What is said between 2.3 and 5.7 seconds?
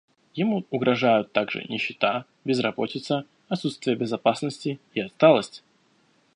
безработица, отсутствие безопасности и отсталость.